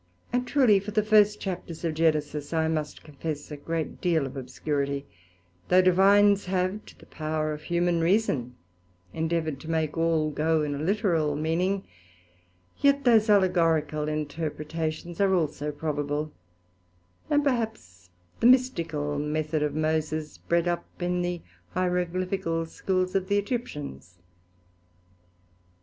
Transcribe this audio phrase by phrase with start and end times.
[0.33, 4.35] And truely for the first chapters of Genesis, I must confess a great deal of
[4.35, 5.05] obscurity;
[5.67, 8.55] though Divines have to the power of humane reason
[9.13, 11.83] endeavoured to make all go in a literal meaning,
[12.79, 16.31] yet those allegorical interpretations are also probable,
[17.29, 18.09] and perhaps
[18.39, 21.43] the mystical method of Moses bred up in the
[21.75, 24.17] Hieroglyphical Schools of the Egyptians.